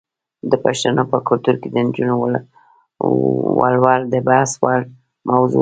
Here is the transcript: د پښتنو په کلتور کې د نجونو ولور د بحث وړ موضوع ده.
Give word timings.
د 0.51 0.53
پښتنو 0.65 1.03
په 1.11 1.17
کلتور 1.27 1.55
کې 1.61 1.69
د 1.71 1.75
نجونو 1.87 2.13
ولور 3.61 3.99
د 4.13 4.15
بحث 4.27 4.51
وړ 4.61 4.79
موضوع 5.29 5.47
ده. 5.47 5.49